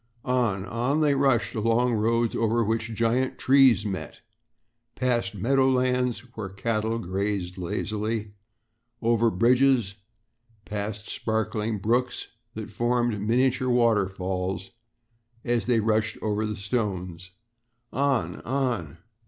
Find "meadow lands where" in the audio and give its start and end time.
5.35-6.49